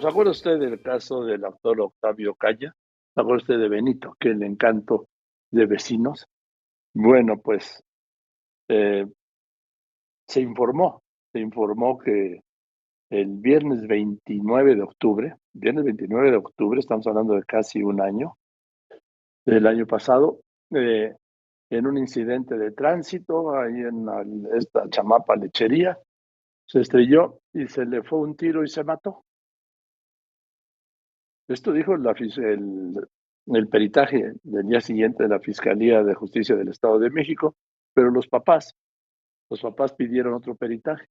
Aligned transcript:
¿Se 0.00 0.08
acuerda 0.08 0.30
usted 0.30 0.58
del 0.58 0.80
caso 0.80 1.24
del 1.24 1.44
actor 1.44 1.78
Octavio 1.78 2.34
Calla? 2.34 2.74
¿Se 3.14 3.20
acuerda 3.20 3.42
usted 3.42 3.58
de 3.58 3.68
Benito, 3.68 4.16
que 4.18 4.30
el 4.30 4.42
encanto 4.42 5.08
de 5.50 5.66
vecinos? 5.66 6.26
Bueno, 6.94 7.38
pues 7.38 7.84
eh, 8.68 9.04
se 10.26 10.40
informó, 10.40 11.02
se 11.30 11.40
informó 11.40 11.98
que 11.98 12.40
el 13.10 13.26
viernes 13.26 13.86
29 13.86 14.74
de 14.74 14.82
octubre, 14.82 15.34
viernes 15.52 15.84
29 15.84 16.30
de 16.30 16.36
octubre, 16.38 16.80
estamos 16.80 17.06
hablando 17.06 17.34
de 17.34 17.42
casi 17.42 17.82
un 17.82 18.00
año, 18.00 18.38
del 19.44 19.66
año 19.66 19.86
pasado, 19.86 20.40
eh, 20.70 21.14
en 21.68 21.86
un 21.86 21.98
incidente 21.98 22.56
de 22.56 22.70
tránsito 22.70 23.54
ahí 23.54 23.80
en 23.80 24.46
esta 24.56 24.88
chamapa 24.88 25.36
lechería, 25.36 25.98
se 26.64 26.80
estrelló 26.80 27.40
y 27.52 27.66
se 27.66 27.84
le 27.84 28.02
fue 28.02 28.20
un 28.20 28.34
tiro 28.34 28.64
y 28.64 28.68
se 28.68 28.82
mató. 28.82 29.24
Esto 31.50 31.72
dijo 31.72 31.94
el, 31.94 33.08
el 33.46 33.68
peritaje 33.68 34.34
del 34.44 34.68
día 34.68 34.80
siguiente 34.80 35.24
de 35.24 35.28
la 35.28 35.40
Fiscalía 35.40 36.04
de 36.04 36.14
Justicia 36.14 36.54
del 36.54 36.68
Estado 36.68 37.00
de 37.00 37.10
México, 37.10 37.56
pero 37.92 38.12
los 38.12 38.28
papás, 38.28 38.76
los 39.50 39.60
papás 39.60 39.92
pidieron 39.92 40.34
otro 40.34 40.54
peritaje. 40.54 41.08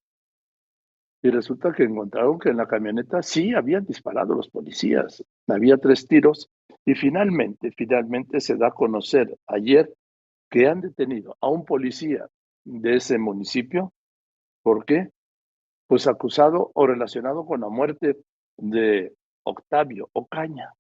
Y 1.22 1.30
resulta 1.30 1.74
que 1.74 1.84
encontraron 1.84 2.40
que 2.40 2.52
en 2.52 2.56
la 2.56 2.68
camioneta 2.68 3.22
sí 3.22 3.54
habían 3.54 3.86
disparado 3.86 4.34
los 4.34 4.50
policías. 4.50 5.22
Había 5.46 5.76
tres 5.76 6.08
tiros 6.08 6.50
y 6.86 6.96
finalmente, 6.96 7.72
finalmente 7.76 8.40
se 8.40 8.56
da 8.56 8.68
a 8.68 8.72
conocer 8.72 9.38
ayer 9.46 9.94
que 10.50 10.68
han 10.68 10.80
detenido 10.80 11.36
a 11.42 11.50
un 11.50 11.66
policía 11.66 12.26
de 12.64 12.96
ese 12.96 13.18
municipio. 13.18 13.92
¿Por 14.64 14.86
qué? 14.86 15.10
Pues 15.88 16.08
acusado 16.08 16.72
o 16.76 16.88
relacionado 16.88 17.46
con 17.46 17.60
la 17.60 17.68
muerte 17.68 18.16
de 18.56 19.14
Octavio 19.44 20.10
Ocaña. 20.14 20.74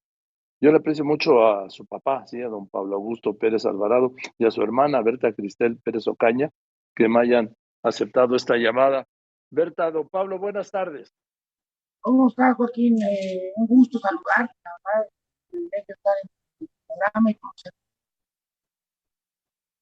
Yo 0.62 0.72
le 0.72 0.78
aprecio 0.78 1.06
mucho 1.06 1.46
a 1.46 1.70
su 1.70 1.86
papá, 1.86 2.28
¿sí? 2.28 2.42
a 2.42 2.50
don 2.50 2.68
Pablo 2.68 2.96
Augusto 2.96 3.38
Pérez 3.38 3.66
Alvarado 3.66 4.14
y 4.38 4.46
a 4.46 4.52
su 4.52 4.62
hermana 4.62 5.02
Berta 5.02 5.32
Cristel 5.34 5.78
Pérez 5.78 6.08
Ocaña, 6.08 6.50
que 6.96 7.08
me 7.08 7.22
hayan 7.22 7.56
aceptado 7.84 8.36
esta 8.36 8.58
llamada. 8.58 9.06
Berta, 9.50 9.90
don 9.92 10.10
Pablo, 10.10 10.38
buenas 10.38 10.70
tardes. 10.70 11.14
¿Cómo 12.02 12.28
está, 12.28 12.54
Joaquín? 12.54 13.02
Eh, 13.02 13.52
un 13.56 13.68
gusto 13.68 14.00
saludar. 14.00 14.50
estar 15.52 16.14
en 16.24 16.40
el 16.62 16.70
programa 16.88 17.32
y 17.32 17.36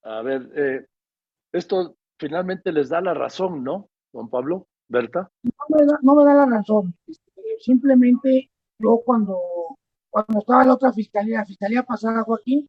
a 0.08 0.22
ver, 0.22 0.50
eh, 0.56 0.86
esto 1.52 1.98
finalmente 2.18 2.72
les 2.72 2.88
da 2.88 3.02
la 3.02 3.14
razón, 3.14 3.62
¿no, 3.62 3.90
don 4.14 4.30
Pablo? 4.30 4.68
¿Berta? 4.88 5.30
No 5.44 6.16
me 6.16 6.24
da, 6.24 6.34
la 6.34 6.46
razón. 6.46 6.96
Este, 7.06 7.42
simplemente 7.60 8.50
yo 8.80 9.02
cuando, 9.06 9.40
cuando 10.10 10.40
estaba 10.40 10.64
la 10.66 10.74
otra 10.74 10.94
fiscalía, 10.94 11.40
la 11.40 11.46
fiscalía 11.46 11.84
pasada, 11.84 12.24
Joaquín, 12.24 12.68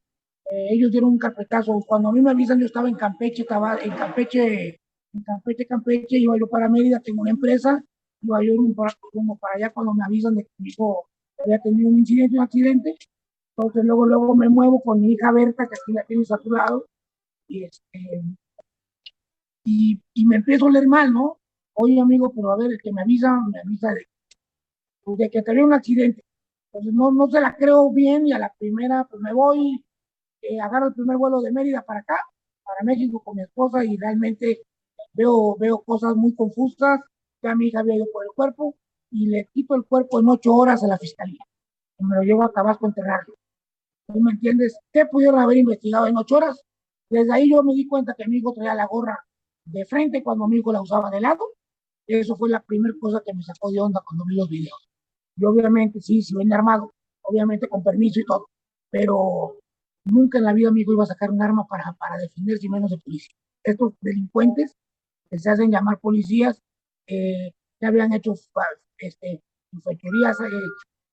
eh, 0.51 0.69
ellos 0.70 0.91
dieron 0.91 1.11
un 1.11 1.19
carpetazo. 1.19 1.81
Cuando 1.87 2.09
a 2.09 2.12
mí 2.12 2.20
me 2.20 2.31
avisan, 2.31 2.59
yo 2.59 2.67
estaba 2.67 2.89
en 2.89 2.95
Campeche, 2.95 3.42
estaba 3.42 3.78
en 3.78 3.91
Campeche, 3.91 4.81
en 5.12 5.23
Campeche, 5.23 5.67
Campeche, 5.67 6.19
iba 6.19 6.36
yo 6.39 6.48
para 6.48 6.69
Mérida, 6.69 7.01
tengo 7.01 7.23
una 7.23 7.31
empresa, 7.31 7.83
iba 8.23 8.42
yo 8.42 8.55
como 9.12 9.36
para 9.39 9.56
allá 9.56 9.70
cuando 9.73 9.95
me 9.95 10.05
avisan 10.05 10.34
de 10.34 10.45
que 10.45 10.51
mi 10.59 10.70
hijo 10.70 11.09
había 11.39 11.61
tenido 11.61 11.89
un 11.89 11.98
incidente, 11.98 12.36
un 12.36 12.45
accidente. 12.45 12.97
Entonces 13.56 13.84
luego, 13.84 14.06
luego 14.06 14.36
me 14.36 14.48
muevo 14.48 14.81
con 14.81 15.01
mi 15.01 15.12
hija 15.12 15.33
Berta, 15.33 15.67
que 15.67 15.75
aquí 15.75 15.92
la 15.92 16.05
tienes 16.05 16.31
a 16.33 16.39
tu 16.39 16.51
lado, 16.51 16.86
y, 17.48 17.64
este, 17.64 18.23
y, 19.64 20.01
y, 20.14 20.27
me 20.27 20.36
empiezo 20.36 20.67
a 20.67 20.70
leer 20.70 20.86
mal, 20.86 21.12
¿no? 21.12 21.39
Oye, 21.75 22.01
amigo, 22.01 22.33
pero 22.34 22.53
a 22.53 22.56
ver, 22.56 22.73
el 22.73 22.79
que 22.81 22.92
me 22.92 23.03
avisa, 23.03 23.41
me 23.51 23.61
avisa 23.61 23.92
de, 23.95 24.06
de 25.17 25.31
que 25.31 25.42
tenía 25.42 25.64
un 25.64 25.73
accidente. 25.73 26.25
Entonces 26.73 26.92
no, 26.95 27.11
no 27.12 27.28
se 27.28 27.41
la 27.41 27.56
creo 27.56 27.91
bien 27.92 28.27
y 28.27 28.33
a 28.33 28.39
la 28.39 28.53
primera, 28.59 29.05
pues 29.05 29.23
me 29.23 29.33
voy, 29.33 29.84
eh, 30.42 30.61
agarro 30.61 30.89
el 30.89 30.95
primer 30.95 31.17
vuelo 31.17 31.41
de 31.41 31.53
Mérida 31.53 31.83
para 31.83 32.01
acá, 32.01 32.17
para 32.64 32.84
México 32.84 33.23
con 33.25 33.36
mi 33.36 33.42
esposa 33.42 33.85
y 33.85 33.96
realmente 33.96 34.63
veo, 35.14 35.57
veo 35.58 35.83
cosas 35.83 36.14
muy 36.17 36.35
confusas. 36.35 37.01
Ya 37.42 37.55
mi 37.55 37.69
hija 37.69 37.80
había 37.80 37.96
ido 37.96 38.07
por 38.13 38.24
el 38.24 38.30
cuerpo 38.35 38.77
y 39.11 39.27
le 39.29 39.48
quito 39.52 39.74
el 39.74 39.85
cuerpo 39.85 40.20
en 40.20 40.29
ocho 40.29 40.55
horas 40.55 40.83
a 40.85 40.89
la 40.89 40.98
fiscalía. 40.98 41.45
Y 41.98 42.05
me 42.05 42.17
lo 42.17 42.23
llevo 42.23 42.45
a 42.45 42.52
Tabasco 42.52 42.86
a 42.86 42.89
enterrarlo. 42.90 43.35
¿Tú 44.07 44.20
me 44.20 44.33
entiendes? 44.33 44.79
¿Qué 44.92 45.07
pudieron 45.07 45.40
haber 45.40 45.58
investigado 45.58 46.07
en 46.07 46.17
ocho 46.17 46.36
horas? 46.36 46.63
Desde 47.11 47.33
ahí 47.33 47.51
yo 47.51 47.63
me 47.63 47.75
di 47.75 47.86
cuenta 47.86 48.14
que 48.17 48.27
mi 48.27 48.39
hijo 48.39 48.52
traía 48.52 48.75
la 48.75 48.86
gorra 48.86 49.19
de 49.64 49.85
frente 49.86 50.23
cuando 50.23 50.46
mi 50.48 50.58
hijo 50.58 50.73
la 50.73 50.83
usaba 50.83 51.11
de 51.11 51.20
lado. 51.20 51.45
Eso 52.07 52.36
fue 52.36 52.48
la 52.48 52.63
primera 52.63 52.95
cosa 53.01 53.23
que 53.25 53.35
me 53.35 53.42
sacó 53.42 53.70
de 53.70 53.80
onda 53.80 54.02
cuando 54.05 54.25
vi 54.27 54.36
los 54.36 54.48
videos. 54.48 54.88
Y 55.39 55.45
obviamente, 55.45 56.01
sí, 56.01 56.23
si 56.23 56.35
viene 56.37 56.55
armado, 56.55 56.93
obviamente 57.23 57.69
con 57.69 57.83
permiso 57.83 58.21
y 58.21 58.25
todo, 58.25 58.49
pero 58.91 59.59
nunca 60.05 60.39
en 60.39 60.45
la 60.45 60.53
vida 60.53 60.71
mi 60.71 60.81
hijo 60.81 60.93
iba 60.93 61.05
a 61.05 61.07
sacar 61.07 61.31
un 61.31 61.43
arma 61.43 61.67
para, 61.67 61.93
para 61.95 62.17
defenderse 62.17 62.69
menos 62.69 62.91
de 62.91 62.99
policía. 62.99 63.35
Estos 63.63 63.93
delincuentes 64.01 64.77
que 65.31 65.39
se 65.39 65.51
hacen 65.51 65.71
llamar 65.71 65.99
policías, 66.01 66.61
eh, 67.07 67.53
ya 67.81 67.89
habían 67.89 68.13
hecho 68.13 68.35
este, 68.99 69.43
fechorías 69.83 70.41
eh, 70.41 70.51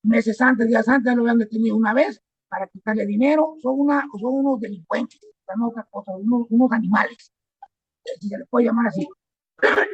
meses 0.03 0.39
antes, 0.41 0.67
días 0.67 0.87
antes, 0.87 1.13
lo 1.15 1.21
habían 1.21 1.37
detenido 1.37 1.75
una 1.75 1.93
vez 1.93 2.21
para 2.47 2.67
quitarle 2.67 3.05
dinero, 3.05 3.55
son, 3.61 3.79
una, 3.79 4.05
son 4.19 4.33
unos 4.33 4.59
delincuentes 4.59 5.19
otra 5.63 5.87
cosa, 5.89 6.15
unos, 6.15 6.47
unos 6.49 6.71
animales, 6.71 7.31
si 8.19 8.29
se 8.29 8.37
les 8.37 8.47
puede 8.49 8.65
llamar 8.65 8.87
así. 8.87 9.07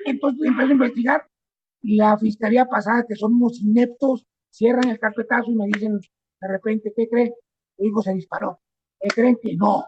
Entonces 0.05 0.47
empecé 0.47 0.69
a 0.69 0.73
investigar 0.73 1.27
la 1.81 2.17
fiscalía 2.17 2.65
pasada, 2.65 3.05
que 3.07 3.15
son 3.15 3.35
unos 3.35 3.61
ineptos, 3.61 4.25
cierran 4.49 4.89
el 4.89 4.99
carpetazo 4.99 5.51
y 5.51 5.55
me 5.55 5.67
dicen 5.67 5.99
de 6.41 6.47
repente, 6.47 6.93
¿qué 6.95 7.07
cree? 7.07 7.33
Hijo 7.77 8.01
se 8.01 8.13
disparó. 8.13 8.59
¿Qué 8.99 9.09
creen 9.09 9.37
que 9.41 9.55
no? 9.55 9.85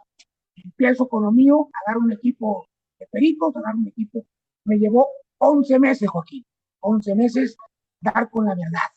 Empiezo 0.56 1.08
con 1.08 1.24
lo 1.24 1.32
mío, 1.32 1.70
a 1.74 1.92
dar 1.92 1.98
un 1.98 2.12
equipo 2.12 2.68
de 3.00 3.08
peritos, 3.08 3.56
a 3.56 3.62
dar 3.62 3.76
un 3.76 3.88
equipo. 3.88 4.26
Me 4.66 4.78
llevó 4.78 5.08
11 5.40 5.80
meses, 5.80 6.10
Joaquín, 6.10 6.46
11 6.82 7.16
meses 7.16 7.58
dar 8.00 8.30
con 8.30 8.46
la 8.46 8.56
verdad. 8.56 8.92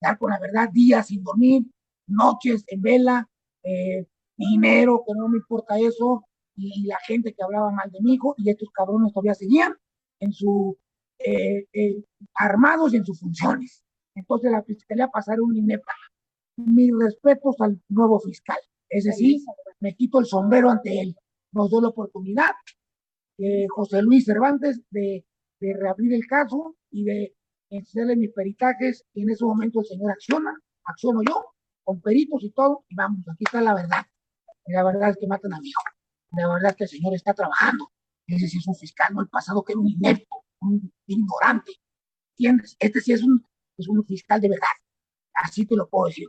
Dar 0.00 0.18
con 0.18 0.30
la 0.30 0.38
verdad, 0.38 0.70
días 0.72 1.08
sin 1.08 1.22
dormir, 1.22 1.64
noches 2.06 2.64
en 2.68 2.80
vela, 2.80 3.28
eh, 3.62 4.06
dinero, 4.36 5.02
que 5.06 5.12
no 5.14 5.28
me 5.28 5.38
importa 5.38 5.78
eso, 5.78 6.24
y 6.56 6.86
la 6.86 6.98
gente 7.06 7.34
que 7.34 7.42
hablaba 7.42 7.70
mal 7.70 7.90
de 7.90 8.00
mi 8.00 8.14
hijo, 8.14 8.34
y 8.38 8.50
estos 8.50 8.70
cabrones 8.70 9.12
todavía 9.12 9.34
seguían 9.34 9.74
en 10.20 10.32
su, 10.32 10.76
eh, 11.18 11.66
eh, 11.72 12.04
armados 12.34 12.92
y 12.92 12.98
en 12.98 13.04
sus 13.04 13.20
funciones. 13.20 13.82
Entonces 14.14 14.50
la 14.50 14.62
fiscalía 14.62 15.08
pasaron 15.08 15.50
un 15.50 15.56
inepta. 15.56 15.92
Mis 16.56 16.90
respetos 16.98 17.56
al 17.60 17.80
nuevo 17.88 18.18
fiscal. 18.20 18.58
Es 18.88 19.04
decir, 19.04 19.40
me 19.80 19.94
quito 19.94 20.18
el 20.18 20.26
sombrero 20.26 20.70
ante 20.70 21.00
él. 21.00 21.16
Nos 21.52 21.70
dio 21.70 21.80
la 21.80 21.88
oportunidad, 21.88 22.50
eh, 23.38 23.66
José 23.68 24.02
Luis 24.02 24.24
Cervantes, 24.24 24.80
de, 24.90 25.24
de, 25.60 25.74
reabrir 25.74 26.12
el 26.14 26.26
caso 26.26 26.76
y 26.90 27.04
de 27.04 27.34
hacerle 27.80 28.16
mis 28.16 28.32
peritajes. 28.32 29.04
Y 29.14 29.22
en 29.22 29.30
ese 29.30 29.44
momento 29.44 29.80
el 29.80 29.86
señor 29.86 30.10
acciona, 30.10 30.52
acciono 30.84 31.20
yo, 31.26 31.44
con 31.84 32.00
peritos 32.00 32.42
y 32.42 32.50
todo, 32.50 32.84
y 32.88 32.94
vamos, 32.94 33.20
aquí 33.28 33.44
está 33.44 33.60
la 33.60 33.74
verdad 33.74 34.04
la 34.68 34.84
verdad 34.84 35.10
es 35.10 35.16
que 35.18 35.26
matan 35.26 35.52
a 35.54 35.60
mi 35.60 35.68
hijo. 35.68 35.82
La 36.32 36.48
verdad 36.48 36.70
es 36.70 36.76
que 36.76 36.84
el 36.84 36.90
señor 36.90 37.14
está 37.14 37.34
trabajando. 37.34 37.90
Ese 38.26 38.48
sí 38.48 38.58
es 38.58 38.68
un 38.68 38.74
fiscal, 38.74 39.14
no 39.14 39.22
el 39.22 39.28
pasado 39.28 39.64
que 39.64 39.72
era 39.72 39.80
un 39.80 39.88
inepto, 39.88 40.37
un 40.60 40.92
ignorante. 41.06 41.72
¿Entiendes? 42.36 42.76
Este 42.78 43.00
sí 43.00 43.12
es 43.12 43.22
un, 43.22 43.44
es 43.76 43.88
un 43.88 44.04
fiscal 44.04 44.40
de 44.40 44.48
verdad. 44.48 44.66
Así 45.34 45.66
te 45.66 45.76
lo 45.76 45.88
puedo 45.88 46.06
decir. 46.06 46.28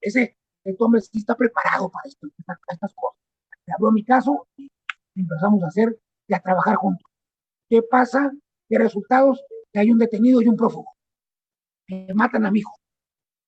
Ese, 0.00 0.36
este 0.64 0.84
hombre 0.84 1.00
sí 1.00 1.18
está 1.18 1.34
preparado 1.36 1.90
para, 1.90 2.08
esto, 2.08 2.28
para 2.46 2.58
estas 2.68 2.94
cosas. 2.94 3.18
Le 3.66 3.74
habló 3.74 3.92
mi 3.92 4.04
caso 4.04 4.48
y 4.56 4.70
empezamos 5.14 5.62
a 5.62 5.68
hacer 5.68 5.98
y 6.26 6.34
a 6.34 6.40
trabajar 6.40 6.76
juntos. 6.76 7.06
¿Qué 7.68 7.82
pasa? 7.82 8.32
¿Qué 8.68 8.78
resultados? 8.78 9.42
Que 9.72 9.80
hay 9.80 9.90
un 9.90 9.98
detenido 9.98 10.42
y 10.42 10.48
un 10.48 10.56
prófugo. 10.56 10.92
Me 11.88 12.14
matan 12.14 12.46
a 12.46 12.50
mi 12.50 12.60
hijo. 12.60 12.74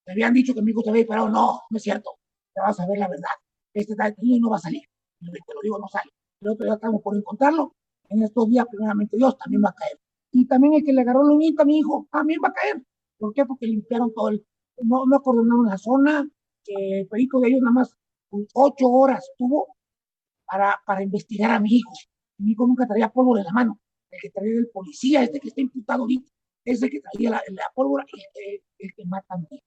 Me 0.07 0.13
habían 0.13 0.35
dicho 0.35 0.55
que 0.55 0.63
mi 0.63 0.73
hijo 0.73 0.83
se 0.83 0.91
había 0.91 1.03
disparado. 1.03 1.29
No, 1.29 1.63
no 1.69 1.77
es 1.77 1.83
cierto. 1.83 2.19
Te 2.55 2.61
vas 2.61 2.79
a 2.79 2.87
ver 2.87 2.99
la 2.99 3.09
verdad 3.09 3.31
este 3.75 3.95
niño 4.19 4.41
no 4.41 4.51
va 4.51 4.57
a 4.57 4.61
salir. 4.61 4.83
Te 5.21 5.27
lo 5.27 5.61
digo, 5.63 5.79
no 5.79 5.89
sale. 5.89 6.11
Pero 6.41 6.57
ya 6.59 6.75
estamos 6.75 7.03
por 7.03 7.17
encontrarlo. 7.17 7.75
En 8.09 8.23
estos 8.23 8.49
días, 8.51 8.67
primeramente 8.71 9.17
Dios, 9.17 9.37
también 9.39 9.63
va 9.65 9.71
a 9.71 9.75
caer. 9.75 9.99
Y 10.33 10.47
también 10.47 10.75
el 10.75 10.85
que 10.85 10.93
le 10.93 11.03
agarró 11.03 11.25
la 11.25 11.35
uñita 11.35 11.63
a 11.63 11.67
mi 11.67 11.79
hijo, 11.79 12.09
también 12.11 12.41
va 12.45 12.49
a 12.49 12.53
caer. 12.53 12.83
¿Por 13.19 13.33
qué? 13.35 13.45
Porque 13.45 13.67
limpiaron 13.67 14.13
todo 14.15 14.31
el... 14.31 14.45
No, 14.79 15.05
no 15.07 15.17
acordonaron 15.17 15.67
la 15.67 15.79
zona, 15.79 16.29
el 16.67 17.07
perico 17.09 17.41
de 17.41 17.49
ellos 17.49 17.61
nada 17.61 17.73
más 17.73 17.95
ocho 18.55 18.89
horas 18.89 19.31
tuvo 19.37 19.77
para, 20.47 20.81
para 20.87 21.03
investigar 21.03 21.51
a 21.51 21.61
mi 21.61 21.77
hijo. 21.77 21.93
Mi 22.39 22.53
hijo 22.53 22.67
nunca 22.67 22.87
traía 22.87 23.11
pólvora 23.11 23.41
en 23.41 23.47
la 23.47 23.53
mano. 23.53 23.79
El 24.11 24.21
que 24.21 24.31
traía 24.31 24.59
el 24.59 24.71
policía, 24.73 25.23
este 25.23 25.41
que 25.41 25.49
está 25.49 25.61
imputado 25.61 26.03
ahorita, 26.03 26.31
ese 26.65 26.89
que 26.91 27.01
traía 27.01 27.31
la, 27.31 27.43
la 27.49 27.65
pólvora, 27.75 28.05
el, 28.13 28.61
el, 28.79 28.95
que 28.95 29.05
mata 29.07 29.35
a 29.35 29.39
mi 29.39 29.47
hijo. 29.51 29.65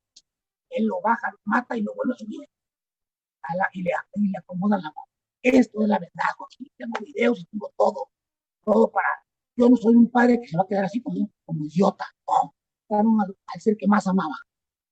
Él 0.70 0.86
lo 0.86 1.02
baja, 1.02 1.32
lo 1.32 1.40
mata 1.46 1.78
y 1.78 1.82
lo 1.82 1.94
vuelve 1.96 2.14
a 2.14 2.18
subir 2.18 2.50
y 3.74 3.84
le, 3.84 3.92
y 4.16 4.32
le 4.32 4.38
acomodan 4.38 4.82
la 4.82 4.90
mano. 4.90 5.08
Esto 5.42 5.82
es 5.84 5.88
la 5.88 6.00
verdad. 6.00 6.24
Tengo 6.78 6.94
videos 7.06 7.40
y 7.40 7.46
tengo 7.46 7.72
todo, 7.78 8.10
todo 8.64 8.92
para. 8.92 9.08
Yo 9.56 9.70
no 9.70 9.76
soy 9.76 9.96
un 9.96 10.10
padre 10.10 10.40
que 10.42 10.48
se 10.48 10.58
va 10.58 10.64
a 10.64 10.68
quedar 10.68 10.86
así 10.86 11.02
como, 11.02 11.30
como 11.46 11.66
idiota, 11.66 12.06
no. 12.28 12.54
Al, 12.90 13.36
al 13.48 13.62
ser 13.62 13.78
que 13.78 13.88
más 13.88 14.06
amaba. 14.08 14.36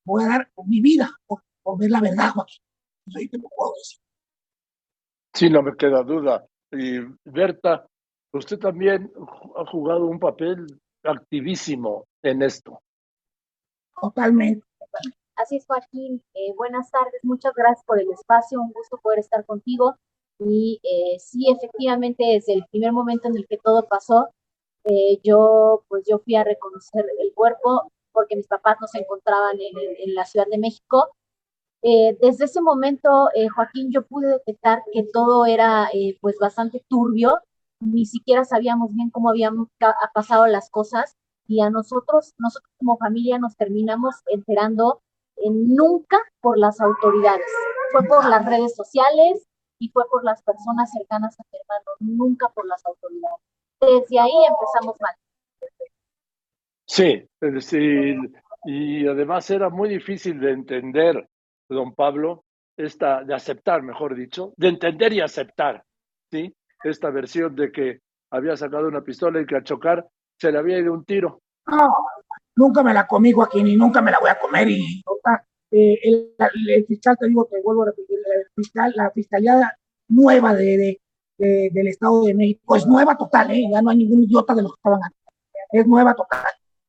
voy 0.06 0.24
a 0.24 0.28
dar 0.28 0.52
mi 0.66 0.82
vida 0.82 1.10
por, 1.28 1.42
ver 1.78 1.92
la 1.92 2.02
verdad, 2.02 2.32
Joaquín. 2.32 2.64
Sí, 5.34 5.50
no 5.50 5.62
me 5.62 5.76
queda 5.76 6.04
duda. 6.04 6.46
Y 6.72 7.00
Berta, 7.26 7.86
usted 8.34 8.58
también 8.58 9.12
ha 9.58 9.66
jugado 9.70 10.06
un 10.06 10.20
papel 10.20 10.66
activísimo 11.04 12.06
en 12.24 12.42
esto. 12.42 12.82
Totalmente. 14.00 14.66
Así 15.36 15.58
es, 15.58 15.66
Joaquín. 15.66 16.24
Eh, 16.34 16.54
buenas 16.56 16.90
tardes, 16.92 17.20
muchas 17.24 17.54
gracias 17.56 17.84
por 17.86 18.00
el 18.00 18.10
espacio, 18.12 18.62
un 18.62 18.72
gusto 18.72 19.00
poder 19.02 19.20
estar 19.20 19.46
contigo. 19.46 19.96
Y 20.40 20.80
eh, 20.84 21.20
sí, 21.20 21.50
efectivamente, 21.50 22.24
desde 22.24 22.54
el 22.54 22.66
primer 22.72 22.92
momento 22.92 23.28
en 23.28 23.38
el 23.38 23.48
que 23.48 23.58
todo 23.58 23.88
pasó, 23.88 24.30
eh, 24.86 25.20
yo 25.24 25.84
pues 25.88 26.04
yo 26.10 26.20
fui 26.20 26.36
a 26.36 26.44
reconocer 26.44 27.06
el 27.20 27.34
cuerpo 27.34 27.92
porque 28.12 28.36
mis 28.36 28.48
papás 28.48 28.78
no 28.82 28.88
se 28.88 29.00
encontraban 29.00 29.58
en, 29.60 30.16
la 30.16 30.26
Ciudad 30.26 30.46
de 30.50 30.58
México. 30.60 31.10
desde 31.82 32.46
ese 32.46 32.62
momento, 32.62 33.30
Joaquín, 33.56 33.92
yo 33.92 34.06
pude 34.06 34.28
detectar 34.28 34.84
que 34.94 35.04
todo 35.12 35.46
era 35.46 35.90
pues 36.22 36.38
bastante 36.40 36.84
turbio, 36.88 37.40
ni 37.80 38.06
siquiera 38.06 38.46
sabíamos 38.46 38.94
bien 38.94 39.10
cómo 39.10 39.30
habían 39.30 39.68
pasado 40.14 40.48
las 40.48 40.70
cosas 40.70 41.16
y 41.48 41.62
a 41.62 41.70
nosotros, 41.70 42.34
nosotros 42.38 42.72
como 42.78 42.98
familia 42.98 43.38
nos 43.38 43.56
terminamos 43.58 44.16
enterando 44.28 45.02
nunca 45.52 46.18
por 46.42 46.58
las 46.58 46.80
autoridades, 46.80 47.46
fue 47.92 48.04
por 48.04 48.28
las 48.30 48.46
redes 48.46 48.76
sociales 48.76 49.48
y 49.80 49.90
fue 49.90 50.04
por 50.10 50.24
las 50.24 50.42
personas 50.44 50.92
cercanas 50.92 51.38
a 51.40 51.44
mi 51.52 51.60
hermano, 51.60 51.92
nunca 52.00 52.50
por 52.50 52.66
las 52.66 52.86
autoridades. 52.86 53.53
Desde 53.86 54.20
ahí 54.20 54.32
empezamos 54.48 54.96
mal. 55.02 55.16
Sí, 56.86 57.28
es 57.42 57.54
decir, 57.54 58.18
y 58.66 59.08
además 59.08 59.50
era 59.50 59.70
muy 59.70 59.90
difícil 59.90 60.40
de 60.40 60.52
entender, 60.52 61.28
don 61.70 61.94
Pablo, 61.94 62.46
esta, 62.78 63.24
de 63.24 63.34
aceptar, 63.34 63.82
mejor 63.82 64.16
dicho, 64.16 64.54
de 64.58 64.70
entender 64.70 65.14
y 65.14 65.22
aceptar, 65.22 65.84
¿sí? 66.32 66.56
Esta 66.84 67.10
versión 67.10 67.56
de 67.56 67.72
que 67.72 68.00
había 68.32 68.56
sacado 68.58 68.88
una 68.88 69.02
pistola 69.02 69.42
y 69.42 69.46
que 69.46 69.56
al 69.56 69.64
chocar 69.64 70.08
se 70.40 70.52
le 70.52 70.58
había 70.58 70.80
ido 70.80 70.94
un 70.94 71.06
tiro. 71.06 71.42
No, 71.68 71.88
nunca 72.56 72.84
me 72.84 72.94
la 72.94 73.08
comí, 73.08 73.32
Joaquín, 73.32 73.68
y 73.68 73.76
nunca 73.76 74.02
me 74.02 74.12
la 74.12 74.20
voy 74.20 74.30
a 74.30 74.40
comer. 74.40 74.70
Y 74.70 75.04
eh, 75.72 76.00
el, 76.04 76.86
fiscal, 76.88 77.18
te 77.20 77.28
digo, 77.28 77.46
te 77.46 77.62
vuelvo 77.62 77.84
a 77.84 77.88
repetir, 77.88 78.20
la, 78.20 78.44
fiscal, 78.56 78.94
la 78.96 79.12
fiscalía 79.12 79.78
nueva 80.10 80.54
de, 80.54 81.02
del 81.38 81.88
Estado 81.88 82.24
de 82.24 82.34
México 82.34 82.76
es 82.76 82.86
nueva 82.86 83.18
total, 83.18 83.52
¿eh? 83.52 83.68
ya 83.72 83.82
no 83.82 83.90
hay 83.90 83.98
ningún 83.98 84.24
idiota 84.24 84.54
de 84.54 84.62
los 84.62 84.72
que 84.74 84.80
estaban 84.80 85.00
aquí. 85.04 85.16
Es 85.72 85.88
nueva 85.88 86.14
total, 86.14 86.46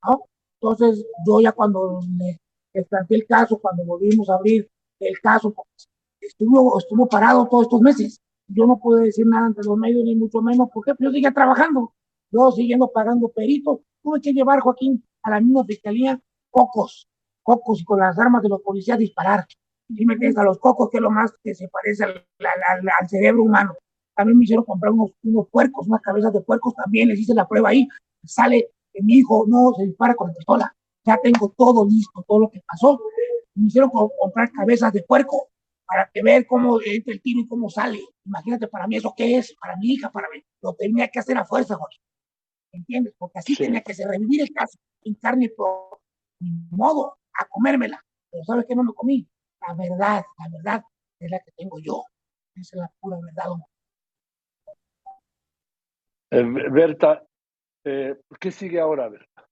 ¿no? 0.07 0.25
Entonces, 0.61 1.07
yo 1.27 1.41
ya 1.41 1.53
cuando 1.53 2.01
me 2.09 2.39
planteé 2.85 3.19
el 3.19 3.27
caso, 3.27 3.59
cuando 3.59 3.85
volvimos 3.85 4.29
a 4.29 4.35
abrir 4.35 4.69
el 5.01 5.21
caso, 5.21 5.53
pues, 5.53 5.89
estuvo, 6.21 6.79
estuvo 6.79 7.09
parado 7.09 7.47
todos 7.49 7.65
estos 7.65 7.81
meses. 7.81 8.21
Yo 8.47 8.67
no 8.67 8.79
pude 8.79 9.05
decir 9.05 9.27
nada 9.27 9.47
ante 9.47 9.63
los 9.63 9.77
medios, 9.77 10.05
ni 10.05 10.17
mucho 10.17 10.43
menos, 10.43 10.69
porque 10.73 10.93
yo 10.99 11.11
seguía 11.11 11.33
trabajando, 11.33 11.95
yo 12.31 12.51
siguiendo 12.53 12.91
pagando 12.93 13.29
peritos. 13.29 13.81
Tuve 14.03 14.21
que 14.21 14.33
llevar, 14.33 14.61
Joaquín, 14.61 15.03
a 15.23 15.31
la 15.31 15.41
misma 15.41 15.65
fiscalía 15.65 16.21
cocos, 16.51 17.09
cocos 17.43 17.81
y 17.81 17.85
con 17.85 18.01
las 18.01 18.19
armas 18.19 18.43
de 18.43 18.49
los 18.49 18.61
policías 18.61 18.99
disparar. 18.99 19.47
Y 19.89 20.07
me 20.07 20.15
a 20.15 20.43
los 20.43 20.59
cocos, 20.59 20.89
que 20.91 20.99
es 20.99 21.03
lo 21.03 21.11
más 21.11 21.33
que 21.43 21.55
se 21.55 21.69
parece 21.69 22.05
al, 22.05 23.09
cerebro 23.09 23.43
humano. 23.43 23.75
También 24.15 24.39
me 24.39 24.45
hicieron 24.45 24.65
comprar 24.65 24.93
unos, 24.93 25.13
unos 25.23 25.49
puercos, 25.51 25.87
unas 25.87 26.01
cabezas 26.01 26.33
de 26.33 26.41
puercos, 26.41 26.75
también 26.75 27.09
les 27.09 27.19
hice 27.19 27.35
la 27.35 27.47
prueba 27.47 27.71
ahí. 27.71 27.89
Sale 28.25 28.71
que 28.93 29.03
mi 29.03 29.15
hijo 29.15 29.45
no 29.49 29.73
se 29.77 29.87
dispara 29.87 30.15
con 30.15 30.29
la 30.29 30.35
pistola. 30.35 30.77
Ya 31.05 31.19
tengo 31.23 31.53
todo 31.57 31.87
listo, 31.87 32.25
todo 32.27 32.41
lo 32.41 32.51
que 32.51 32.63
pasó. 32.67 32.99
Me 33.55 33.67
hicieron 33.67 33.91
comprar 33.91 34.51
cabezas 34.53 34.93
de 34.93 35.03
puerco 35.03 35.49
para 35.87 36.11
que 36.13 36.23
ver 36.23 36.47
cómo 36.47 36.81
entra 36.85 37.13
el 37.13 37.21
tiro 37.21 37.41
y 37.41 37.47
cómo 37.49 37.69
sale. 37.69 38.01
Imagínate 38.25 38.69
para 38.69 38.87
mí 38.87 38.97
eso 38.97 39.13
qué 39.17 39.37
es, 39.39 39.55
para 39.61 39.77
mi 39.77 39.93
hija, 39.93 40.11
para 40.11 40.29
mí. 40.33 40.43
Lo 40.63 40.75
tenía 40.75 41.09
que 41.09 41.19
hacer 41.19 41.37
a 41.37 41.45
fuerza, 41.45 41.77
Joaquín. 41.77 42.01
¿Entiendes? 42.73 43.15
Porque 43.19 43.39
así 43.39 43.55
tenía 43.55 43.83
que 43.83 43.93
revivir 43.93 44.43
el 44.43 44.53
caso 44.53 44.79
en 45.03 45.15
carne 45.15 45.51
por 45.51 46.01
modo 46.71 47.19
a 47.39 47.47
comérmela. 47.49 48.03
Pero 48.31 48.45
¿sabes 48.45 48.65
qué 48.67 48.75
no 48.75 48.83
me 48.83 48.95
comí? 48.95 49.29
La 49.67 49.75
verdad, 49.75 50.25
la 50.39 50.49
verdad 50.51 50.85
es 51.21 51.31
la 51.31 51.39
que 51.39 51.53
tengo 51.57 51.79
yo. 51.79 52.03
Esa 52.57 52.77
es 52.77 52.81
la 52.81 52.93
pura 53.01 53.19
verdad. 53.21 53.51
Eh, 56.35 56.43
Berta, 56.43 57.25
eh, 57.85 58.17
¿qué 58.41 58.51
sigue 58.51 58.81
ahora, 58.81 59.09
Berta? 59.09 59.49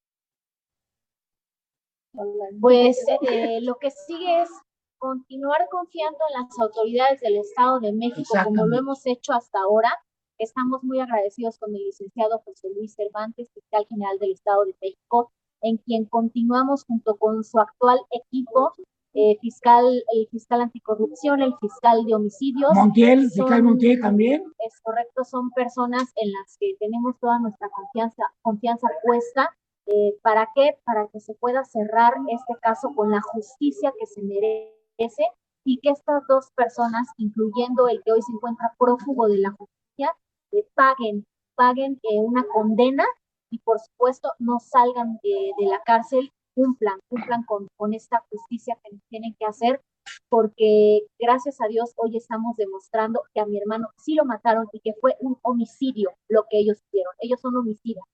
Pues 2.61 2.99
eh, 3.23 3.61
lo 3.61 3.77
que 3.77 3.93
sigue 3.93 4.43
es 4.43 4.51
continuar 4.99 5.69
confiando 5.71 6.19
en 6.29 6.43
las 6.43 6.59
autoridades 6.59 7.21
del 7.21 7.37
Estado 7.37 7.79
de 7.79 7.93
México 7.93 8.35
como 8.43 8.67
lo 8.67 8.77
hemos 8.77 9.07
hecho 9.07 9.33
hasta 9.33 9.61
ahora. 9.61 9.97
Estamos 10.39 10.83
muy 10.83 10.99
agradecidos 10.99 11.57
con 11.57 11.73
el 11.73 11.85
licenciado 11.85 12.41
José 12.41 12.69
Luis 12.75 12.97
Cervantes, 12.97 13.53
fiscal 13.53 13.87
general 13.89 14.19
del 14.19 14.33
Estado 14.33 14.65
de 14.65 14.75
México, 14.83 15.31
en 15.61 15.77
quien 15.77 16.07
continuamos 16.07 16.85
junto 16.85 17.17
con 17.17 17.45
su 17.45 17.61
actual 17.61 18.01
equipo, 18.11 18.73
eh, 19.15 19.37
fiscal, 19.41 19.85
el 20.15 20.29
fiscal 20.31 20.63
anticorrupción, 20.63 21.43
el 21.43 21.55
fiscal 21.61 22.05
de 22.05 22.15
homicidios. 22.15 22.73
Montiel, 22.75 23.31
fiscal 23.31 23.63
Montiel 23.63 24.01
también. 24.01 24.43
Es 24.59 24.81
correcto, 24.83 25.25
son 25.25 25.51
personas 25.51 26.05
en 26.17 26.33
las 26.33 26.57
que 26.59 26.75
tenemos 26.81 27.19
toda 27.21 27.39
nuestra 27.39 27.69
confianza, 27.69 28.25
confianza 28.43 28.89
puesta. 29.05 29.51
Eh, 29.87 30.17
¿Para 30.23 30.49
qué? 30.55 30.79
Para 30.85 31.09
que 31.09 31.21
se 31.21 31.35
pueda 31.35 31.65
cerrar 31.65 32.15
este 32.29 32.55
caso 32.61 32.89
con 32.95 33.11
la 33.11 33.21
justicia 33.21 33.93
que 33.99 34.07
se 34.07 34.23
merece 34.23 35.27
y 35.65 35.79
que 35.81 35.91
estas 35.91 36.23
dos 36.29 36.51
personas, 36.55 37.07
incluyendo 37.19 37.89
el 37.89 38.03
que 38.05 38.13
hoy 38.13 38.23
se 38.23 38.33
encuentra 38.33 38.75
prófugo 38.79 39.29
de 39.29 39.39
la 39.39 39.51
justicia, 39.51 40.17
eh, 40.53 40.67
paguen, 40.75 41.27
paguen 41.55 42.01
una 42.03 42.45
condena 42.53 43.05
y 43.51 43.59
por 43.59 43.79
supuesto 43.79 44.33
no 44.39 44.59
salgan 44.59 45.21
de, 45.23 45.53
la 45.69 45.81
cárcel, 45.85 46.33
cumplan, 46.55 46.99
cumplan 47.09 47.45
con, 47.45 47.95
esta 47.95 48.25
justicia 48.31 48.77
que 48.83 48.97
tienen 49.09 49.35
que 49.39 49.47
hacer, 49.47 49.81
porque 50.29 51.03
gracias 51.19 51.61
a 51.61 51.69
Dios 51.69 51.93
hoy 51.97 52.17
estamos 52.17 52.57
demostrando 52.57 53.23
que 53.35 53.41
a 53.41 53.47
mi 53.47 53.59
hermano 53.59 53.89
sí 53.97 54.15
lo 54.15 54.25
mataron 54.25 54.67
y 54.73 54.81
que 54.81 54.95
fue 55.01 55.17
un 55.21 55.37
homicidio 55.43 56.11
lo 56.29 56.45
que 56.51 56.59
ellos 56.59 56.83
hicieron. 56.87 57.13
Ellos 57.21 57.41
son 57.41 57.57
homicidas. 57.57 58.05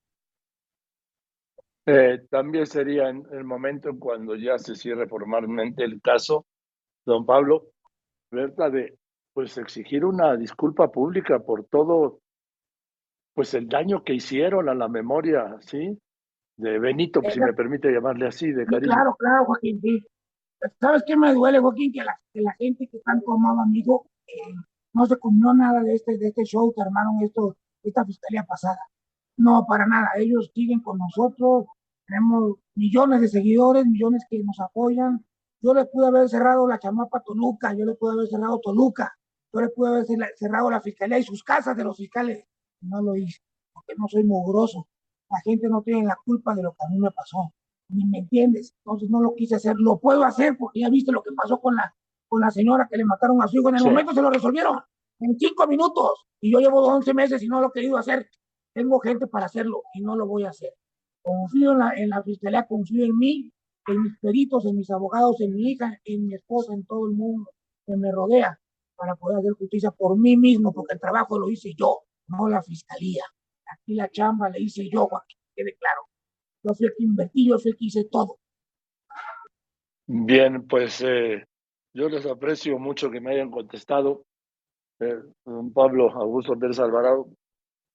Eh, 1.85 2.19
también 2.29 2.65
sería 2.67 3.09
en 3.09 3.25
el 3.31 3.43
momento 3.43 3.97
cuando 3.97 4.35
ya 4.35 4.57
se 4.59 4.75
cierre 4.75 5.07
formalmente 5.07 5.83
el 5.83 6.01
caso, 6.01 6.45
don 7.05 7.25
Pablo, 7.25 7.71
¿verdad? 8.31 8.71
De 8.71 8.97
pues 9.33 9.57
exigir 9.57 10.05
una 10.05 10.35
disculpa 10.35 10.91
pública 10.91 11.39
por 11.39 11.65
todo 11.65 12.19
pues 13.33 13.53
el 13.53 13.69
daño 13.69 14.03
que 14.03 14.13
hicieron 14.13 14.67
a 14.67 14.75
la 14.75 14.87
memoria, 14.87 15.57
¿sí? 15.61 15.97
De 16.59 16.77
Benito, 16.77 17.21
si 17.31 17.39
me 17.39 17.53
permite 17.53 17.89
llamarle 17.89 18.27
así, 18.27 18.51
de 18.51 18.65
cariño. 18.65 18.91
claro, 18.91 19.15
claro, 19.17 19.45
Joaquín, 19.45 19.79
sí. 19.79 20.05
¿Sabes 20.81 21.03
qué 21.07 21.15
me 21.15 21.33
duele, 21.33 21.59
Joaquín? 21.59 21.93
Que 21.93 22.03
la, 22.03 22.19
que 22.33 22.41
la 22.41 22.51
gente 22.51 22.85
que 22.89 22.97
están 22.97 23.21
tomando 23.21 23.61
amigo 23.61 24.07
eh, 24.27 24.53
no 24.91 25.05
se 25.05 25.17
comió 25.17 25.53
nada 25.53 25.81
de 25.83 25.93
este, 25.93 26.17
de 26.17 26.27
este 26.27 26.43
show 26.43 26.73
que 26.75 26.81
armaron 26.81 27.23
esto, 27.23 27.55
esta 27.81 28.03
fiscalía 28.03 28.43
pasada. 28.43 28.79
No, 29.37 29.65
para 29.65 29.87
nada. 29.87 30.09
Ellos 30.17 30.51
siguen 30.53 30.81
con 30.81 30.97
nosotros. 30.97 31.67
Tenemos 32.05 32.55
millones 32.75 33.21
de 33.21 33.29
seguidores, 33.29 33.85
millones 33.85 34.25
que 34.29 34.43
nos 34.43 34.59
apoyan. 34.59 35.25
Yo 35.61 35.73
les 35.73 35.87
pude 35.87 36.07
haber 36.07 36.27
cerrado 36.27 36.67
la 36.67 36.77
chamapa 36.77 37.21
Toluca, 37.21 37.73
yo 37.73 37.85
les 37.85 37.95
pude 37.95 38.15
haber 38.15 38.27
cerrado 38.27 38.59
Toluca, 38.59 39.17
yo 39.53 39.61
les 39.61 39.71
pude 39.71 39.91
haber 39.91 40.05
cerrado 40.35 40.69
la 40.69 40.81
fiscalía 40.81 41.19
y 41.19 41.23
sus 41.23 41.41
casas 41.41 41.77
de 41.77 41.85
los 41.85 41.95
fiscales 41.95 42.43
no 42.81 43.01
lo 43.01 43.15
hice, 43.15 43.39
porque 43.71 43.93
no 43.97 44.09
soy 44.09 44.25
mugroso. 44.25 44.89
La 45.29 45.39
gente 45.41 45.69
no 45.69 45.81
tiene 45.83 46.05
la 46.05 46.17
culpa 46.25 46.55
de 46.55 46.63
lo 46.63 46.71
que 46.71 46.85
a 46.85 46.89
mí 46.89 46.99
me 46.99 47.11
pasó, 47.11 47.53
ni 47.89 48.05
me 48.05 48.19
entiendes. 48.19 48.73
Entonces 48.83 49.09
no 49.09 49.21
lo 49.21 49.35
quise 49.35 49.55
hacer, 49.55 49.75
lo 49.77 49.99
puedo 49.99 50.23
hacer 50.23 50.57
porque 50.57 50.81
ya 50.81 50.89
viste 50.89 51.11
lo 51.11 51.21
que 51.21 51.31
pasó 51.33 51.59
con 51.59 51.75
la, 51.75 51.93
con 52.27 52.41
la 52.41 52.49
señora 52.49 52.87
que 52.89 52.97
le 52.97 53.05
mataron 53.05 53.41
a 53.41 53.47
su 53.47 53.57
hijo. 53.57 53.69
En 53.69 53.75
el 53.75 53.83
momento 53.83 54.13
se 54.13 54.21
lo 54.21 54.29
resolvieron 54.29 54.79
en 55.19 55.37
cinco 55.37 55.67
minutos 55.67 56.25
y 56.41 56.51
yo 56.51 56.59
llevo 56.59 56.85
11 56.85 57.13
meses 57.13 57.43
y 57.43 57.47
no 57.47 57.61
lo 57.61 57.67
he 57.67 57.71
querido 57.71 57.97
hacer. 57.97 58.29
Tengo 58.73 58.99
gente 58.99 59.27
para 59.27 59.45
hacerlo 59.45 59.83
y 59.93 60.01
no 60.01 60.15
lo 60.15 60.27
voy 60.27 60.43
a 60.45 60.49
hacer. 60.49 60.73
Confío 61.21 61.73
en 61.73 61.79
la, 61.79 61.93
en 61.95 62.09
la 62.09 62.23
fiscalía, 62.23 62.65
confío 62.65 63.03
en 63.03 63.17
mí, 63.17 63.51
en 63.87 64.03
mis 64.03 64.17
peritos, 64.19 64.65
en 64.65 64.75
mis 64.75 64.89
abogados, 64.89 65.41
en 65.41 65.53
mi 65.53 65.71
hija, 65.71 65.99
en 66.05 66.25
mi 66.25 66.33
esposa, 66.33 66.73
en 66.73 66.85
todo 66.85 67.07
el 67.07 67.15
mundo 67.15 67.49
que 67.85 67.97
me 67.97 68.11
rodea 68.11 68.59
para 68.95 69.15
poder 69.15 69.39
hacer 69.39 69.53
justicia 69.53 69.91
por 69.91 70.17
mí 70.17 70.37
mismo, 70.37 70.73
porque 70.73 70.93
el 70.93 70.99
trabajo 70.99 71.39
lo 71.39 71.49
hice 71.49 71.73
yo 71.77 71.99
no 72.27 72.47
la 72.47 72.61
fiscalía. 72.61 73.23
Aquí 73.71 73.95
la 73.95 74.09
chamba 74.09 74.49
le 74.49 74.61
hice 74.61 74.89
yo, 74.89 75.07
Joaquín, 75.07 75.37
quede 75.55 75.75
claro. 75.75 76.01
Yo 76.63 76.73
fui 76.73 76.87
el 76.87 76.93
que 76.97 77.03
invertí, 77.03 77.47
yo 77.47 77.59
fui 77.59 77.71
el 77.71 77.77
que 77.77 77.85
hice 77.85 78.05
todo. 78.09 78.39
Bien, 80.07 80.67
pues 80.67 81.01
eh, 81.01 81.45
yo 81.93 82.09
les 82.09 82.25
aprecio 82.25 82.79
mucho 82.79 83.11
que 83.11 83.21
me 83.21 83.31
hayan 83.31 83.51
contestado. 83.51 84.25
Eh, 84.99 85.19
don 85.45 85.71
Pablo 85.71 86.09
Augusto 86.11 86.57
Pérez 86.57 86.79
Alvarado, 86.79 87.29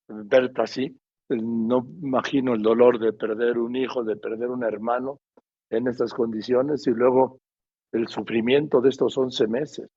Berta, 0.08 0.66
sí. 0.66 0.96
No 1.28 1.86
imagino 2.02 2.54
el 2.54 2.62
dolor 2.62 2.98
de 2.98 3.12
perder 3.12 3.58
un 3.58 3.76
hijo, 3.76 4.04
de 4.04 4.16
perder 4.16 4.50
un 4.50 4.62
hermano 4.62 5.20
en 5.70 5.88
estas 5.88 6.12
condiciones 6.12 6.86
y 6.86 6.90
luego 6.90 7.40
el 7.92 8.08
sufrimiento 8.08 8.80
de 8.80 8.90
estos 8.90 9.16
11 9.16 9.46
meses, 9.46 9.88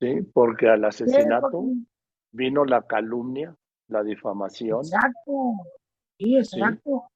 ¿sí? 0.00 0.22
Porque 0.32 0.68
al 0.68 0.84
asesinato 0.84 1.64
vino 2.32 2.64
la 2.64 2.82
calumnia, 2.82 3.54
la 3.88 4.02
difamación. 4.02 4.80
Exacto, 4.80 5.54
sí, 6.18 6.36
exacto. 6.36 7.08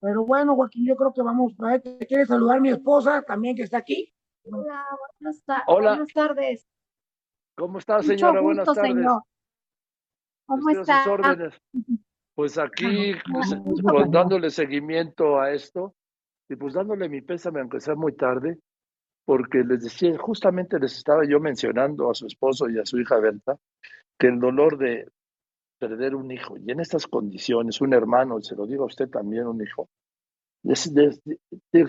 Pero 0.00 0.24
bueno, 0.24 0.56
Joaquín, 0.56 0.86
yo 0.86 0.96
creo 0.96 1.12
que 1.12 1.22
vamos, 1.22 1.52
a 1.60 1.66
ver, 1.66 1.82
te 1.82 2.06
quiere 2.06 2.24
saludar 2.24 2.60
mi 2.60 2.70
esposa 2.70 3.22
también 3.22 3.54
que 3.54 3.62
está 3.62 3.78
aquí. 3.78 4.12
Hola, 4.44 4.86
buenas, 5.20 5.44
buenas 5.66 6.08
tardes. 6.12 6.66
¿Cómo 7.56 7.78
está, 7.78 8.02
señora? 8.02 8.40
buenas 8.40 8.64
tardes. 8.64 9.06
¿Cómo 10.46 10.70
está? 10.70 11.04
Pues 12.34 12.56
aquí, 12.56 13.12
pues, 13.30 13.54
pues, 13.82 14.10
dándole 14.10 14.48
seguimiento 14.50 15.38
a 15.38 15.52
esto 15.52 15.94
y 16.48 16.56
pues 16.56 16.72
dándole 16.72 17.08
mi 17.08 17.20
pésame, 17.20 17.60
aunque 17.60 17.80
sea 17.80 17.94
muy 17.94 18.16
tarde, 18.16 18.58
porque 19.26 19.58
les 19.58 19.84
decía, 19.84 20.16
justamente 20.18 20.78
les 20.78 20.96
estaba 20.96 21.22
yo 21.28 21.38
mencionando 21.38 22.10
a 22.10 22.14
su 22.14 22.26
esposo 22.26 22.68
y 22.70 22.78
a 22.78 22.86
su 22.86 22.98
hija 22.98 23.18
Berta, 23.18 23.58
que 24.18 24.28
el 24.28 24.40
dolor 24.40 24.78
de 24.78 25.06
perder 25.80 26.14
un 26.14 26.30
hijo, 26.30 26.56
y 26.58 26.70
en 26.70 26.78
estas 26.78 27.06
condiciones, 27.06 27.80
un 27.80 27.94
hermano, 27.94 28.40
se 28.40 28.54
lo 28.54 28.66
digo 28.66 28.84
a 28.84 28.86
usted 28.86 29.08
también, 29.08 29.46
un 29.46 29.60
hijo, 29.62 29.88
es, 30.62 30.86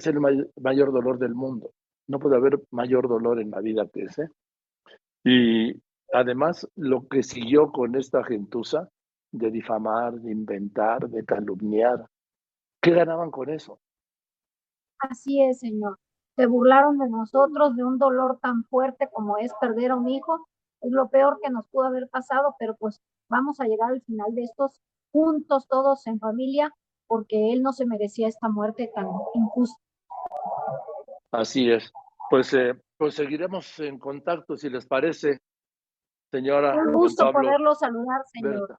el 0.07 0.19
mayor, 0.61 0.91
dolor 0.91 1.19
del 1.19 1.35
mundo. 1.35 1.73
No 2.07 2.19
puede 2.19 2.37
haber 2.37 2.59
mayor 2.71 3.07
dolor 3.07 3.39
en 3.41 3.51
la 3.51 3.59
vida 3.59 3.87
que 3.93 4.03
ese. 4.03 4.29
Y 5.23 5.81
además, 6.13 6.67
lo 6.75 7.07
que 7.07 7.23
siguió 7.23 7.71
con 7.71 7.95
esta 7.95 8.23
gentuza 8.23 8.89
de 9.31 9.51
difamar, 9.51 10.13
de 10.13 10.31
inventar, 10.31 11.09
de 11.09 11.25
calumniar, 11.25 12.05
¿qué 12.81 12.91
ganaban 12.91 13.29
con 13.29 13.49
eso? 13.49 13.79
Así 14.99 15.41
es, 15.43 15.59
Señor. 15.59 15.99
Se 16.35 16.45
burlaron 16.45 16.97
de 16.97 17.09
nosotros 17.09 17.75
de 17.75 17.83
un 17.83 17.97
dolor 17.97 18.39
tan 18.41 18.63
fuerte 18.65 19.09
como 19.11 19.37
es 19.37 19.51
perder 19.59 19.91
a 19.91 19.95
un 19.95 20.07
hijo. 20.09 20.47
Es 20.79 20.91
lo 20.91 21.09
peor 21.09 21.39
que 21.41 21.49
nos 21.49 21.67
pudo 21.67 21.85
haber 21.85 22.07
pasado, 22.09 22.55
pero 22.57 22.75
pues 22.75 22.99
vamos 23.31 23.59
a 23.61 23.65
llegar 23.65 23.91
al 23.91 24.01
final 24.01 24.35
de 24.35 24.43
estos 24.43 24.81
juntos 25.11 25.67
todos 25.67 26.05
en 26.05 26.19
familia, 26.19 26.73
porque 27.07 27.53
él 27.53 27.63
no 27.63 27.71
se 27.71 27.85
merecía 27.85 28.27
esta 28.27 28.49
muerte 28.49 28.91
tan 28.93 29.07
injusta. 29.33 29.81
Así 31.31 31.71
es. 31.71 31.91
Pues, 32.29 32.53
eh, 32.53 32.73
pues 32.97 33.15
seguiremos 33.15 33.79
en 33.79 33.97
contacto, 33.97 34.55
si 34.57 34.69
les 34.69 34.85
parece, 34.85 35.39
señora. 36.29 36.75
Un 36.75 36.93
gusto 36.93 37.31
poderlo 37.31 37.73
saludar, 37.73 38.21
señor. 38.31 38.77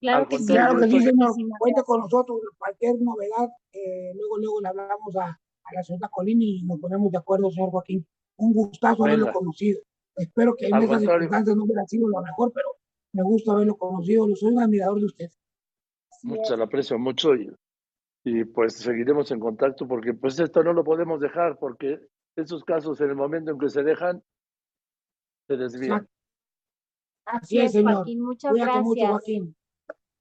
Claro 0.00 0.28
que, 0.28 0.38
sí, 0.38 0.46
claro 0.46 0.78
que 0.78 0.88
sí, 0.88 1.00
señor. 1.00 1.32
Cuenta 1.58 1.82
con 1.82 2.00
nosotros, 2.00 2.40
cualquier 2.58 3.00
novedad, 3.00 3.48
eh, 3.72 4.12
luego, 4.14 4.38
luego 4.38 4.60
le 4.60 4.68
hablamos 4.68 5.16
a, 5.16 5.26
a 5.28 5.74
la 5.74 5.82
señora 5.82 6.08
Colín 6.10 6.42
y 6.42 6.62
nos 6.62 6.78
ponemos 6.80 7.10
de 7.10 7.18
acuerdo, 7.18 7.50
señor 7.50 7.70
Joaquín. 7.70 8.06
Un 8.36 8.52
gustazo 8.52 9.04
haberlo 9.04 9.32
conocido. 9.32 9.80
Espero 10.16 10.54
que 10.54 10.66
en 10.66 10.76
esas 10.76 11.00
circunstancias 11.00 11.56
no 11.56 11.64
hubiera 11.64 11.86
sido 11.86 12.08
lo 12.08 12.20
mejor, 12.20 12.52
pero 12.52 12.68
me 13.14 13.22
gusta 13.22 13.52
haberlo 13.52 13.76
conocido. 13.76 14.28
Lo 14.28 14.36
soy 14.36 14.52
un 14.52 14.60
admirador 14.60 14.98
de 14.98 15.06
usted. 15.06 15.30
Mucho, 16.22 16.56
lo 16.56 16.64
aprecio 16.64 16.98
mucho 16.98 17.34
y, 17.34 17.50
y 18.24 18.44
pues 18.44 18.74
seguiremos 18.74 19.30
en 19.30 19.40
contacto 19.40 19.86
porque 19.86 20.14
pues 20.14 20.38
esto 20.38 20.62
no 20.62 20.72
lo 20.72 20.84
podemos 20.84 21.20
dejar 21.20 21.58
porque 21.58 22.00
esos 22.36 22.64
casos 22.64 23.00
en 23.00 23.10
el 23.10 23.16
momento 23.16 23.50
en 23.50 23.58
que 23.58 23.68
se 23.68 23.82
dejan 23.82 24.22
se 25.46 25.56
desvían. 25.56 26.08
Así 27.26 27.58
es, 27.58 27.72
señor. 27.72 27.94
Joaquín, 27.94 28.20
muchas 28.22 28.52
gracias. 28.54 28.82
Mucho, 28.82 29.06
Joaquín. 29.06 29.56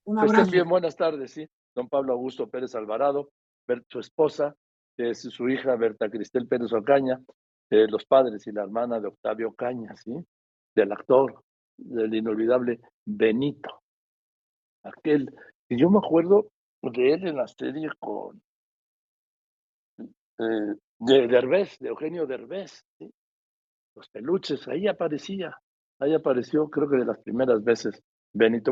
Un 0.05 0.19
abrazo. 0.19 0.51
bien, 0.51 0.67
buenas 0.67 0.95
tardes, 0.95 1.31
sí. 1.31 1.47
Don 1.73 1.89
Pablo 1.89 2.13
Augusto 2.13 2.49
Pérez 2.49 2.75
Alvarado, 2.75 3.31
su 3.87 3.99
esposa, 3.99 4.55
es 4.97 5.21
su 5.21 5.49
hija 5.49 5.75
Berta 5.75 6.09
Cristel 6.09 6.47
Pérez 6.47 6.71
Ocaña, 6.73 7.19
eh, 7.69 7.87
los 7.87 8.05
padres 8.05 8.45
y 8.45 8.51
la 8.51 8.63
hermana 8.63 8.99
de 8.99 9.07
Octavio 9.07 9.49
Ocaña, 9.49 9.95
¿sí? 9.95 10.13
Del 10.75 10.91
actor, 10.91 11.43
del 11.83 12.13
inolvidable 12.13 12.79
Benito. 13.05 13.81
Aquel, 14.83 15.33
y 15.69 15.79
yo 15.79 15.89
me 15.89 15.99
acuerdo 15.99 16.49
de 16.81 17.13
él 17.13 17.27
en 17.27 17.37
la 17.37 17.47
serie 17.47 17.89
con 17.99 18.41
eh, 20.39 20.75
de 20.99 21.27
Derbez, 21.27 21.77
de 21.79 21.89
Eugenio 21.89 22.25
Derbez, 22.25 22.85
los 23.95 24.09
peluches, 24.09 24.67
ahí 24.67 24.87
aparecía, 24.87 25.55
ahí 25.99 26.13
apareció, 26.13 26.69
creo 26.69 26.89
que 26.89 26.97
de 26.97 27.05
las 27.05 27.19
primeras 27.19 27.63
veces 27.63 28.03
Benito. 28.33 28.61